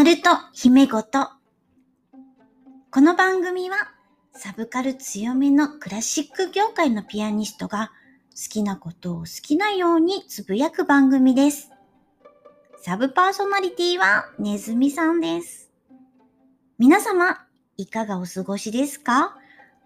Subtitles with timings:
[0.00, 1.28] ナルト姫ごと。
[2.90, 3.76] この番組は
[4.32, 7.92] サブカル強めのクラシック業界のピアニストが
[8.30, 11.68] 好きなことを好きなようにつぶやく番組です。
[12.80, 15.70] サブパーソナリティはネズミさんです。
[16.78, 17.44] 皆様、
[17.76, 19.36] いかがお過ごしですか？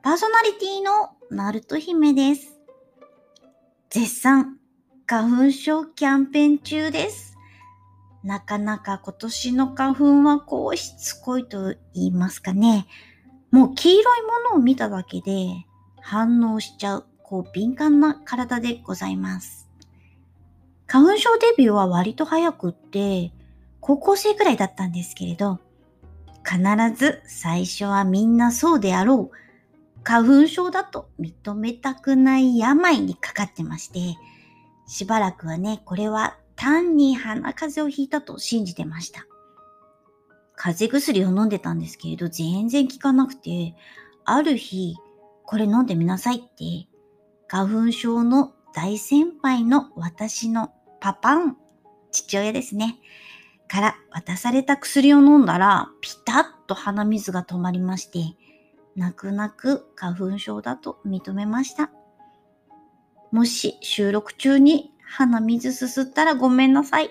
[0.04, 2.57] パーソナリティのナルト姫です。
[3.90, 4.61] 絶賛、
[5.07, 7.33] 花粉症キャンペーン中です。
[8.25, 12.87] なかなか今年の花粉はこうしつこいと言いますかね。
[13.50, 15.67] もう黄色いものを見ただけで
[16.00, 19.69] 反応しちゃう、こう敏感な体でございます。
[20.87, 23.33] 花粉症デビューは割と早くって、
[23.81, 25.61] 高校生くらいだったんですけれど、
[26.43, 26.59] 必
[26.97, 29.36] ず最初はみんなそうであろう。
[30.03, 34.19] 花粉症だと認めたくない病にかかってまして、
[34.86, 39.27] しばらくはね、これは単に鼻風邪をひいたと信じてました。
[40.56, 43.74] 風邪薬を飲んでたんですけれど、全然効かなくて、
[44.24, 44.97] ある日、
[45.44, 46.88] これ飲んでみなさいって、
[47.48, 51.56] 花粉症の大先輩の私のパパン、
[52.10, 52.98] 父親ですね、
[53.69, 58.36] から渡された薬を飲んだら、ピタッと鼻水が止まりまして、
[58.97, 61.91] 泣く泣く花粉症だと認めました。
[63.32, 67.10] もし収録中に鼻水すすったらごめんなさい。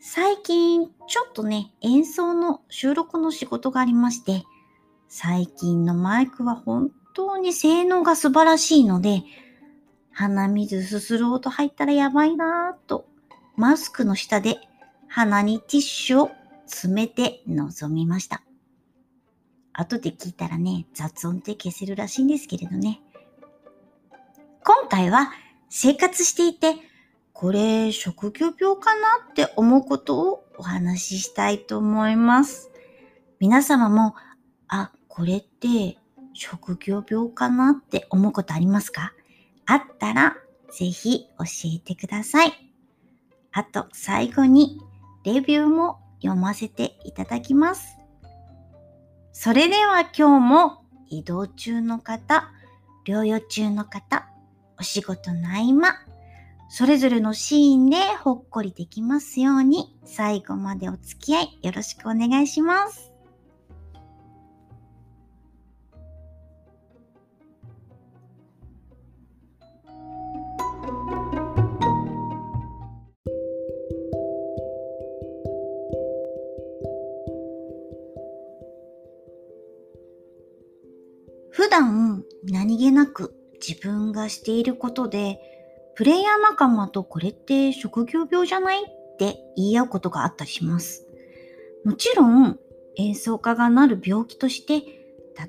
[0.00, 4.44] 最近、ちょっとね、演奏の収録の仕事がありまして、
[5.08, 9.22] 最近のマイクは本当に性能が素晴らしいので、
[10.12, 13.06] 鼻水すする音入ったらやばいなぁと、
[13.56, 14.58] マスクの下で
[15.08, 16.30] 鼻にティッシュを
[16.66, 18.42] 詰めて臨みました。
[19.72, 23.00] 後で聞いたらね、雑音って消せるらしいんですけれどね。
[24.64, 25.30] 今回は
[25.70, 26.76] 生活していて、
[27.32, 32.70] これ職業病かなって思うことをお話ししたいと思います。
[33.38, 34.14] 皆様も、
[34.66, 35.98] あ、これって
[36.32, 39.12] 職業病かなって思うことありますか？
[39.66, 40.36] あったら、
[40.72, 41.44] ぜひ教
[41.76, 42.52] えてください。
[43.52, 44.80] あと、最後に、
[45.24, 47.96] レビューも読ませていただきます。
[49.32, 52.50] それでは今日も移動中の方、
[53.06, 54.28] 療養中の方、
[54.80, 55.94] お仕事の合間、
[56.68, 63.12] それぞれのシーンでほっこりできますように、最後までお付き合いよろしくお願いします。
[81.50, 85.40] 普段何気なく自分がしていることで、
[85.94, 91.06] プレイヤー仲間とこれって職業病じゃないって言い合うことがあったりします。
[91.84, 92.58] もちろん
[92.96, 94.82] 演奏家がなる病気として、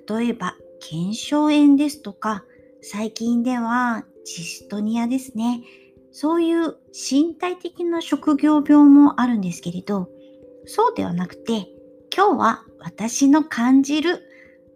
[0.08, 2.46] 例えば腱鞘炎ですとか、
[2.82, 5.62] 最近ではジストニアですね。
[6.12, 10.10] そういう身体的な職業病もあるんですけれど、
[10.66, 11.68] そうではなくて、
[12.16, 14.24] 今日は私の感じる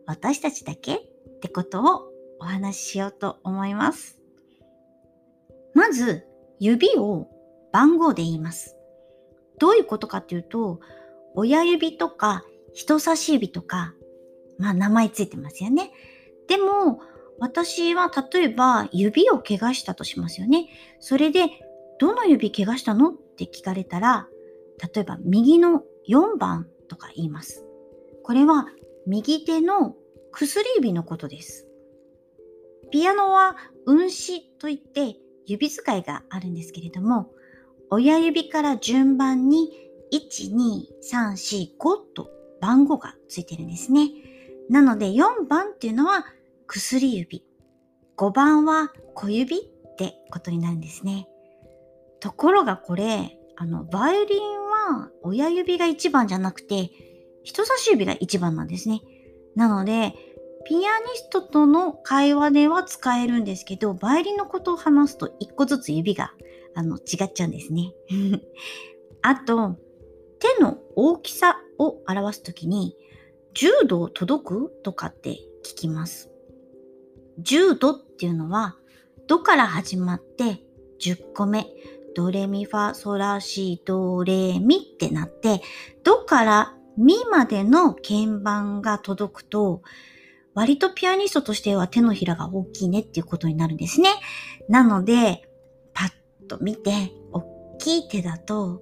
[0.05, 0.99] 私たちだけっ
[1.41, 2.12] てことを
[2.43, 4.19] お話ししようと思います。
[5.73, 6.27] まず、
[6.59, 7.27] 指を
[7.71, 8.75] 番号で言います。
[9.59, 10.81] どういうことかっていうと、
[11.35, 12.43] 親指とか
[12.73, 13.93] 人差し指とか、
[14.59, 15.91] まあ名前ついてますよね。
[16.47, 16.99] でも、
[17.39, 20.67] 私は例えば指を怪我したとしますよね。
[20.99, 21.47] それで、
[21.99, 24.27] どの指怪我したのって聞かれたら、
[24.93, 27.65] 例えば右の4番とか言います。
[28.23, 28.67] これは
[29.07, 29.95] 右手の
[30.31, 31.67] 薬指のことです。
[32.91, 33.55] ピアノは
[33.85, 37.31] 運指といって指使いがあるんですけれども、
[37.89, 39.71] 親指から順番に
[40.11, 42.29] 1、2、3、4、5と
[42.61, 44.09] 番号がついてるんですね。
[44.69, 46.25] なので4番っていうのは
[46.67, 47.43] 薬指。
[48.15, 49.61] 5番は小指っ
[49.97, 51.27] てことになるんですね。
[52.19, 56.89] ところがこれ、あの、バイオリンは親指が1番じゃなくて、
[57.43, 59.01] 人差し指が1番なんですね。
[59.55, 60.15] なので、
[60.65, 66.33] ピアニストとの会話では使えるんですけど、バイオリンのことを話すと一個ずつ指が
[66.75, 67.93] あの違っちゃうんですね。
[69.21, 69.77] あと、
[70.39, 72.95] 手の大きさを表すときに、
[73.53, 75.31] 10度届くとかって
[75.63, 76.31] 聞きます。
[77.41, 78.77] 10度っていうのは、
[79.27, 80.63] ドから始まって
[80.99, 81.67] 10個目、
[82.15, 85.61] ドレミファソラシドレミってなって、
[86.03, 89.81] ドからミまでの鍵盤が届くと、
[90.55, 94.09] 割とピアニストとしては手のひらが大きいねっていうことになるんですね。
[94.69, 95.49] なので、
[95.93, 98.81] パッと見て、大きい手だと、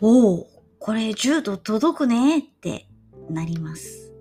[0.00, 0.46] 棒
[0.78, 2.86] これ10度届くねって
[3.30, 4.12] なります。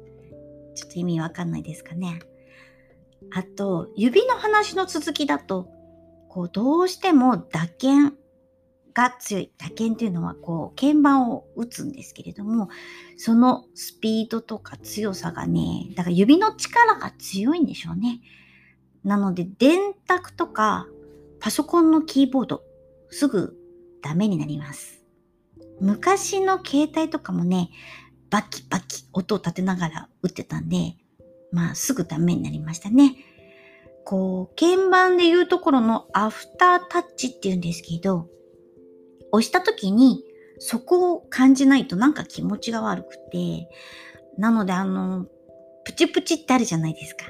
[0.75, 2.19] ちょっと意味わかんないですかね。
[3.31, 5.69] あと、指の話の続きだと、
[6.29, 8.11] こう、どうしても打鍵
[8.97, 9.51] が強い。
[9.59, 12.67] 打鍵っていうのは、こう、鍵盤を打つんですけれども、
[13.15, 18.21] そのスピードとか強さがね、だから指の力が強いんでしょうね。
[19.03, 20.87] なので、電卓とか
[21.39, 22.63] パソコンのキーボード、
[23.09, 23.55] すぐ
[24.01, 25.03] ダメになります。
[25.79, 27.69] 昔の携帯とかもね、
[28.31, 30.97] バキバキ音を立てながら打ってたんで、
[31.51, 33.15] まあすぐダメになりましたね。
[34.03, 38.27] こう、鍵盤で言うところのアフタータッチって言うんですけど、
[39.37, 40.23] 押した時に
[40.59, 43.69] そこを感じないとなんか気持ちが悪くて、
[44.37, 45.25] なのであの、
[45.83, 47.25] プチプチってあるじゃないですか。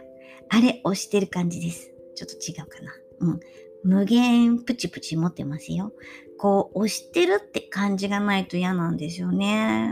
[0.50, 1.92] あれ押してる感じです。
[2.15, 2.94] ちょっと違うかな。
[3.19, 3.39] うん。
[3.83, 5.92] 無限プチプチ持ってますよ。
[6.38, 9.92] こう、押してるって感じがないと嫌なんですよね。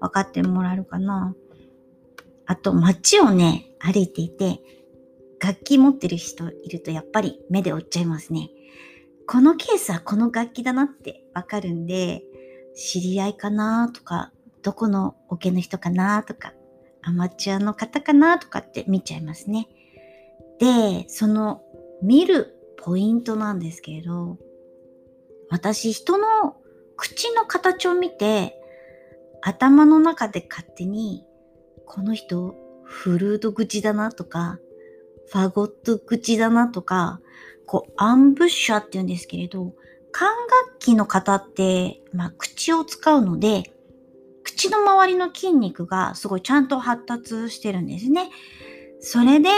[0.00, 1.34] 分かってもらえるかな
[2.46, 4.60] あと、街をね、歩いていて、
[5.40, 8.50] 楽器持ってる人いるとやっぱり目で追っちゃいますね。
[9.30, 12.22] このケースはこの楽器だなってわかるんで、
[12.74, 14.32] 知り合いかなとか、
[14.62, 16.54] どこのオケの人かなとか、
[17.02, 19.68] アマチュアの方かなとかって見ちゃいますね。
[20.58, 21.60] で、その
[22.02, 24.38] 見るポイントなんですけれど、
[25.50, 26.56] 私人の
[26.96, 28.58] 口の形を見て、
[29.42, 31.26] 頭の中で勝手に、
[31.84, 34.58] この人、フルート口だなとか、
[35.30, 37.20] ファゴット口だなとか、
[37.68, 39.74] こう、アンブッシャーって言うんですけれど、
[40.10, 40.28] 管
[40.66, 43.74] 楽器の方って、まあ、口を使うので、
[44.42, 48.30] 口の周りの筋肉がすごいちゃんと発達してるんですね。
[49.00, 49.50] それで、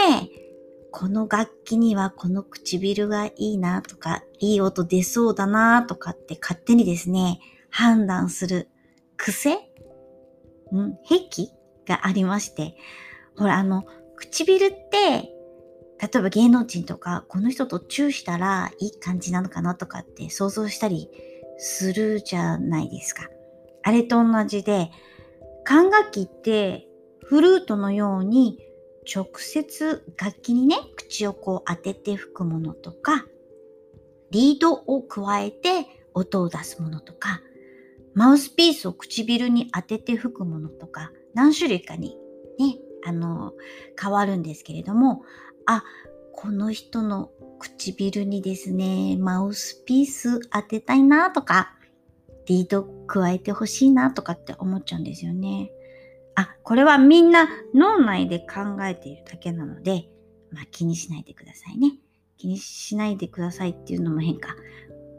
[0.91, 8.67] この楽器にはこの唇がいいなとか、いい音出そうだなとかって勝手にですね、判断する
[9.15, 9.57] 癖
[10.71, 11.47] うん癖
[11.87, 12.75] がありまして。
[13.37, 13.85] ほら、あの、
[14.17, 15.33] 唇って、
[16.01, 21.09] 例えば芸能人とか、この人とチューしたらいい感じなのかなとかって想像したり
[21.57, 23.29] するじゃないですか。
[23.83, 24.89] あれと同じで、
[25.63, 26.87] 管楽器って
[27.23, 28.57] フルートのように
[29.13, 33.27] 直接楽器にね、口をこう当てて吹くものとか、
[34.31, 37.41] リードを加えて音を出すものとか、
[38.15, 42.17] マウスピースを唇に当てて吹くものとか、何種類かに
[42.57, 43.53] ね、あの、
[44.01, 45.23] 変わるんですけれども、
[45.65, 45.83] あ、
[46.33, 51.75] この人の唇にですね、マウスピース当てたいなとか、
[52.47, 55.71] リード加えてほしいなとかって思っちゃうんですよね。
[56.35, 60.09] あ、これはみんな脳内で考えているだけなので、
[60.51, 61.93] まあ気にしないでくださいね。
[62.37, 64.55] 気にしないでくださいっていうのも変か。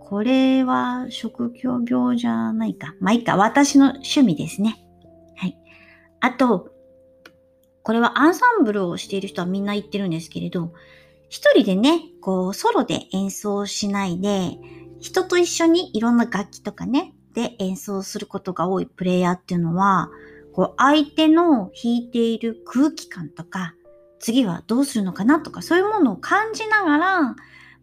[0.00, 2.94] これは職業病じゃないか。
[3.00, 3.36] まあいいか。
[3.36, 4.84] 私の趣味ですね。
[5.36, 5.56] はい。
[6.20, 6.71] あと、
[7.82, 10.72] これはアンサンブルをしている人はみんな言ってるんですけれど、
[11.28, 14.58] 一人でね、こう、ソロで演奏しないで、
[15.00, 20.10] 人と一緒にいろんな楽器とかね、で演奏することが多いプレイヤーっていうのは、
[20.52, 23.74] こう相手の弾いている空気感とか、
[24.20, 27.22] 次はどうするのかなとか、そういうものを感じながら、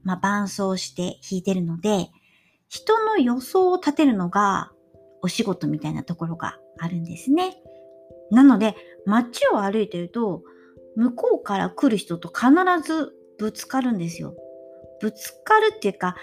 [0.04, 2.10] まあ、伴奏して弾いてるので、
[2.70, 4.72] 人の予想を立てるのが
[5.22, 7.58] お仕事みたいなところがあるんですね。
[8.32, 8.76] なので、
[9.10, 10.44] 街を歩いてると、
[10.96, 12.50] 向こうから来る人と必
[12.86, 14.36] ずぶつかるんですよ。
[15.02, 16.16] ぶつかるっていうか、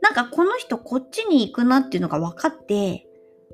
[0.00, 3.06] なんかこの人こっちに行くなっていうのが分かって、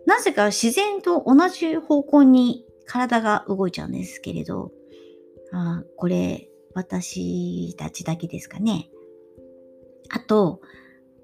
[0.07, 4.73] なぜか自然と同じ方向に体が動いちゃうんですけれど、
[5.53, 8.89] あこれ私たちだけですかね。
[10.11, 10.61] あと、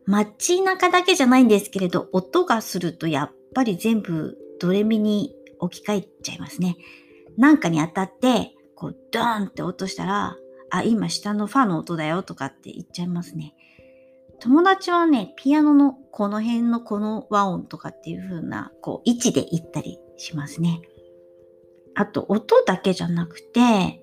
[0.07, 6.77] 街中だけじゃないんですけれど、音がするとやっぱり全部ドレミに置き換えちゃいますね。
[7.37, 10.37] なんかに当たって、こう、ドーンって音したら、
[10.71, 13.55] あ、今下のファの音だよとかって言っちゃいますね。
[14.41, 20.83] 友達はね、ピアノのこの辺のこの和音とかっていう風な、こう、位置で行ったりしますね。
[21.95, 24.03] あと、音だけじゃなくて、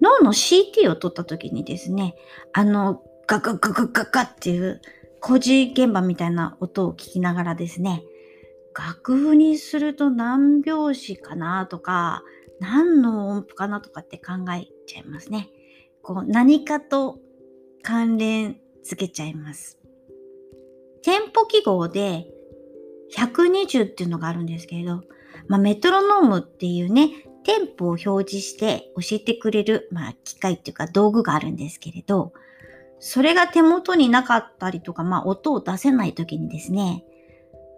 [0.00, 2.16] 脳の CT を取った時にですね、
[2.52, 4.80] あの、ガガガガガガっていう
[5.20, 8.02] 工事現場みたいな音を聞きながらですね、
[8.76, 12.22] 楽譜にすると何拍子かなとか、
[12.60, 15.48] 何の音符かなとかって考えちゃいますね。
[16.02, 17.18] こう何かと
[17.82, 19.78] 関連つけちゃいます。
[21.02, 22.26] 店舗記号で
[23.16, 25.02] 120っていうのがあるんですけれど、
[25.48, 27.10] まあ、メトロノームっていうね、
[27.44, 32.32] 店舗を表示して教えてくれる、まあ、機械っていうか道具があるんですけれど、
[32.98, 37.04] それが手元になかったりとか、まあ、音を出せない時にですね、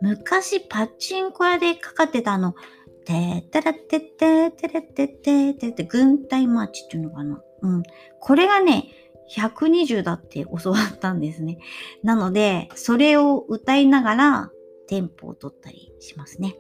[0.00, 2.54] 昔パチンコ屋でかかってたあの、
[3.04, 7.42] てーたらてっててれてっててって軍隊マーチっていうのかな。
[7.62, 7.82] うん。
[8.20, 8.88] これがね、
[9.36, 11.58] 120だって教わったんですね。
[12.02, 14.50] なので、それを歌いながら
[14.88, 16.56] テンポを取ったりしますね。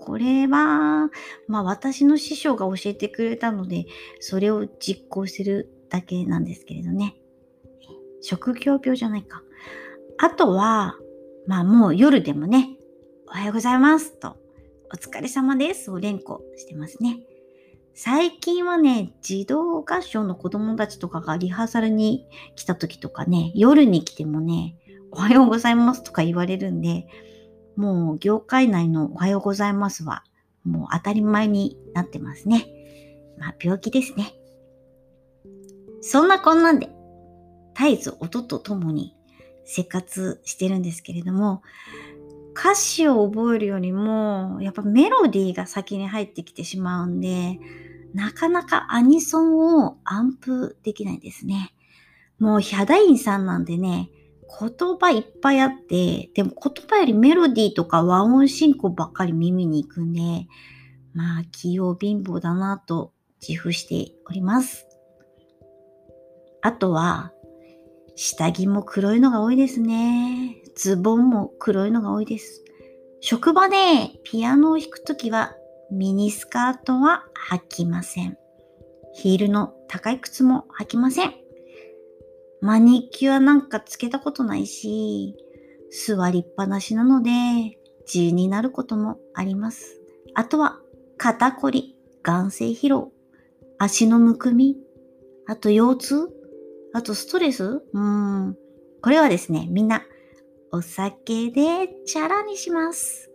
[0.00, 1.10] これは、
[1.46, 3.86] まあ私の師匠が教えてくれたので、
[4.20, 7.16] それを実行するだけなんですけれどね。
[8.20, 9.42] 職業病じゃないか。
[10.18, 10.96] あとは、
[11.46, 12.76] まあもう夜でもね、
[13.28, 14.36] おはようございますと、
[14.92, 17.20] お疲れ様ですを連呼してますね。
[17.94, 24.76] 最近はね、児童合唱の子供たちとかがリハーサルに来た時とかね、夜に来てもね、
[25.10, 27.06] おはようございますとか言われるんで、
[27.74, 30.24] もう業界内のおはようございますは、
[30.64, 32.66] もう当たり前になってますね。
[33.38, 34.34] まあ病気ですね。
[36.02, 36.90] そんなこんなんで、
[37.74, 39.16] 絶えず音とともに
[39.64, 41.62] 生活してるんですけれども、
[42.62, 47.58] 歌詞を覚えるよりも、やっぱメロディーが先に入ってきてしまうんで、
[48.14, 51.74] なかなかアニソンをアンプできないですね。
[52.38, 54.10] もうヒャダインさんなんでね、
[54.60, 60.46] 言葉いっぱいあって、でも言葉よりメロディーとか和音進行ばっかり耳に行くんで、
[61.14, 64.86] まあ、器用貧乏だなと自負しております。
[66.60, 67.32] あとは、
[68.14, 70.61] 下着も黒いのが多いですね。
[70.74, 72.64] ズボンも黒いのが多いです。
[73.20, 73.76] 職場で
[74.24, 75.54] ピアノを弾くときは
[75.90, 78.36] ミニスカートは履きません。
[79.14, 81.34] ヒールの高い靴も履きません。
[82.60, 85.36] マニキュアなんかつけたことないし、
[85.90, 87.30] 座りっぱなしなので、
[88.06, 90.00] 自由になることもあります。
[90.34, 90.80] あとは、
[91.18, 93.12] 肩こり、眼性疲労、
[93.78, 94.76] 足のむくみ、
[95.46, 96.28] あと腰痛、
[96.94, 98.56] あとストレスうん。
[99.02, 100.04] これはですね、みんな
[100.74, 103.30] お酒でチャラにします。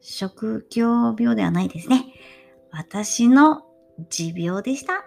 [0.00, 2.14] 職業病ではないですね。
[2.70, 3.62] 私の
[4.08, 5.05] 持病でした。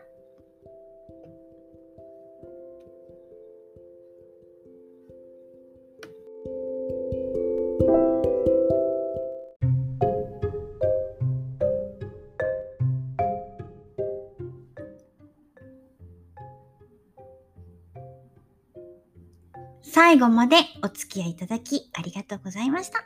[20.01, 23.03] 最後までお付き合いいただきありがとうございました。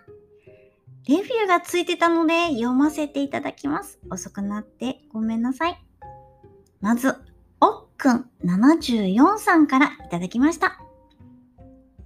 [1.08, 3.98] レビューがついてたので読ませていただきます。
[4.12, 5.84] 遅くなってごめんなさい。
[6.82, 7.16] まず、
[7.60, 10.80] おっくん74さんからいただきました。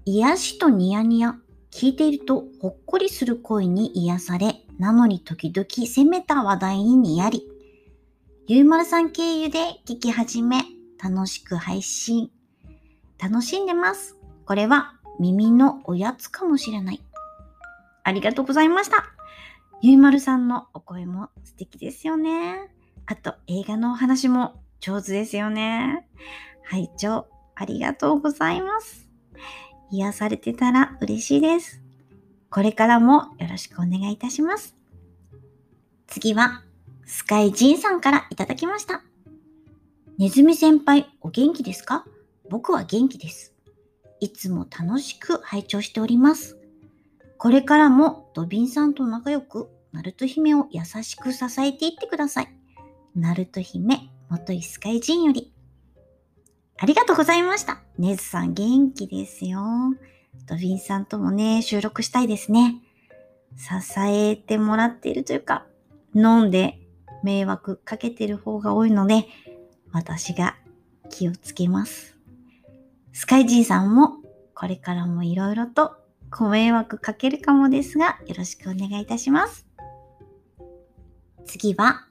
[0.06, 1.36] 癒しとニヤニヤ。
[1.70, 7.46] 聞いているとほっこりする声に癒され、なのに時々攻めた話題ににやり。
[8.48, 10.64] ゆうまるさん経由で聞き始め、
[11.04, 12.32] 楽しく配信。
[13.20, 14.18] 楽しんでます。
[14.48, 17.02] これは耳のおやつかもしれない。
[18.04, 19.06] ありがとうございました。
[19.82, 22.72] ゆいまるさんのお声も素敵ですよね。
[23.06, 26.08] あと映画のお話も上手ですよね。
[26.64, 29.10] 拝聴ありがとうございます。
[29.92, 31.82] 癒されてたら嬉しいです。
[32.50, 34.78] これからもよろしくお願いいたします。
[36.08, 36.64] 次は、
[37.06, 39.04] スカイジンさんからいただきました。
[40.18, 42.06] ネズミ先輩、お元気ですか？
[42.50, 43.54] 僕は元気です。
[44.20, 46.58] いつも楽しく拝聴しております。
[47.38, 52.48] これからもドビンさんと仲良く、ナルト姫を優しく支えていってください。
[53.16, 55.54] ナルト姫、元イスカイジンより。
[56.78, 57.82] ありがとうございました。
[57.98, 59.60] ネズさん元気ですよ。
[60.48, 62.82] ドビンさんともね、収録したいですね。
[63.56, 63.70] 支
[64.00, 65.66] えてもらっているというか、
[66.14, 66.80] 飲んで
[67.24, 69.28] 迷惑かけてる方が多いので、
[69.92, 70.58] 私が
[71.10, 72.17] 気をつけます。
[73.20, 74.18] スカイジーさんも
[74.54, 75.96] これからもいろいろと
[76.30, 79.66] ご迷惑かけるかもですが、よろしくお願いいたします。
[81.44, 82.06] 次は、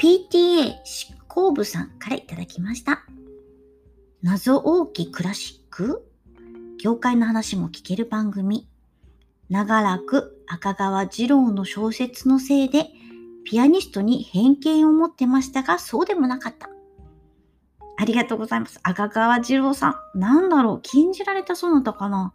[0.00, 3.04] PTA 執行部さんからいただきました。
[4.20, 6.04] 謎多きクラシック？
[6.82, 8.68] 業界の話も聞ける番組。
[9.48, 12.86] 長らく赤川次郎の小説のせいで、
[13.44, 16.68] ピアニストに偏見を持ってましたが、そうでもなかった。
[18.00, 18.80] ありがとうございます。
[18.82, 20.18] 赤川次郎さん。
[20.18, 22.32] なんだろう禁じられたそなたかな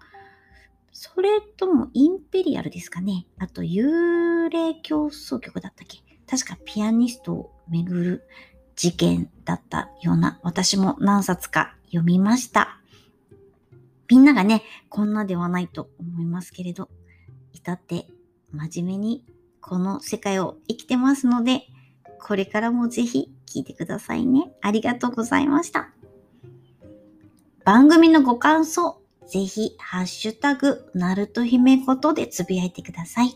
[0.91, 5.97] それともインペリアルですかねあと、幽霊競争曲だったっけ
[6.29, 8.27] 確かピアニストをめぐる
[8.75, 12.79] 事件だったような、私も何冊か読みました。
[14.07, 16.89] みんながね、こんなではないと思いますけれど、
[17.53, 18.05] 至って
[18.51, 19.25] 真面目に
[19.61, 21.63] この世界を生きてますので、
[22.21, 24.51] これからもぜひ聞いてくださいね。
[24.61, 25.89] ありがとうございました。
[27.63, 33.35] 番組のご感想、ぜひ、ハッシュタグ、なると姫ごとでつぶやいてください。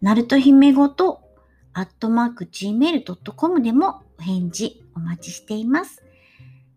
[0.00, 1.20] なると姫ごと、
[1.72, 6.02] アットマーク gmail.com でもお返事お待ちしています。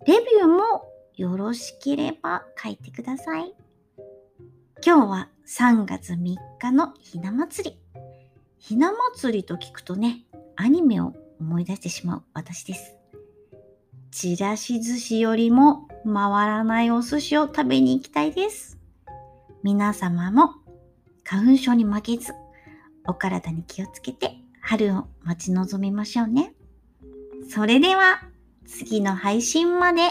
[0.06, 3.54] レビューもよろしければ書いてください。
[4.86, 7.78] 今日は3月3日のひな祭り。
[8.60, 12.96] ひな祭りと聞くとね、アニメを思い出してしまう私です。
[14.12, 18.78] ちらし寿司よりも回らないお寿司を食べに行きたいです。
[19.64, 20.56] 皆様も
[21.24, 22.34] 花粉症に負けず、
[23.08, 26.54] お体に気をつけて春を待ち望みましょうね。
[27.50, 28.22] それでは
[28.66, 30.02] 次の配信まで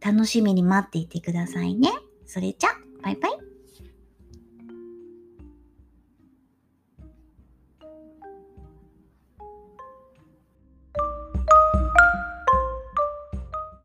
[0.00, 1.90] 楽しみに待っていてくださいね。
[2.26, 2.70] それじゃ、
[3.02, 3.45] バイバイ。